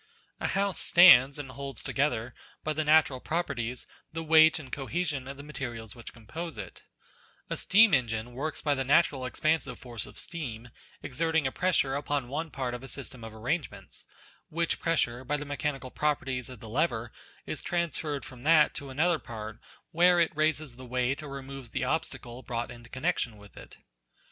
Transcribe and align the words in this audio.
A 0.39 0.47
house 0.47 0.79
stands 0.79 1.37
and 1.37 1.51
holds 1.51 1.83
together 1.83 2.33
by 2.63 2.73
the 2.73 2.83
natural 2.83 3.19
pro 3.19 3.37
8 3.41 3.41
NATURE 3.41 3.45
perties, 3.45 3.87
the 4.11 4.23
weight 4.23 4.57
and 4.57 4.71
cohesion 4.71 5.27
of 5.27 5.37
the 5.37 5.43
materials 5.43 5.93
which 5.93 6.11
compose 6.11 6.57
it: 6.57 6.81
a 7.51 7.55
steam 7.55 7.93
engine 7.93 8.33
works 8.33 8.63
by 8.63 8.73
the 8.73 8.83
natural 8.83 9.27
expansive 9.27 9.77
force 9.77 10.07
of 10.07 10.17
steam, 10.17 10.69
exerting 11.03 11.45
a 11.45 11.51
pressure 11.51 11.93
upon 11.93 12.29
one 12.29 12.49
part 12.49 12.73
of 12.73 12.81
a 12.81 12.87
system 12.87 13.23
of 13.23 13.31
arrangements, 13.31 14.07
which 14.49 14.79
pressure, 14.79 15.23
by 15.23 15.37
the 15.37 15.45
mechanical 15.45 15.91
properties 15.91 16.49
of 16.49 16.61
the 16.61 16.67
lever, 16.67 17.11
is 17.45 17.61
transferred 17.61 18.25
from 18.25 18.41
that 18.41 18.73
to 18.73 18.89
another 18.89 19.19
part 19.19 19.59
where 19.91 20.19
it 20.19 20.35
raises 20.35 20.77
the 20.77 20.83
weight 20.87 21.21
or 21.21 21.29
removes 21.29 21.69
the 21.69 21.83
obstacle 21.83 22.41
brought 22.41 22.71
into 22.71 22.89
connexion 22.89 23.37
with 23.37 23.55
it. 23.55 23.77